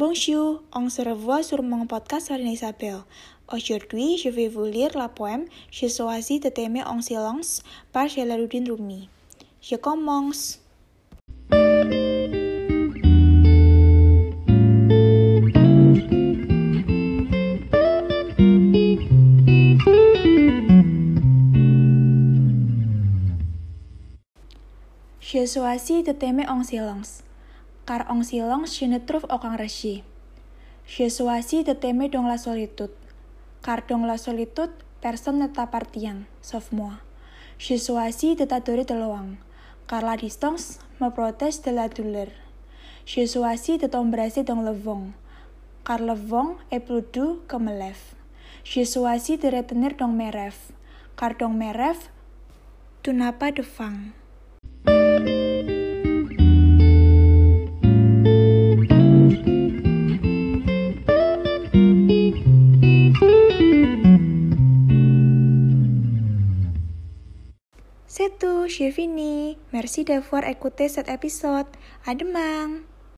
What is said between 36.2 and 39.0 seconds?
sauf moi. Je choisis de t'adorer de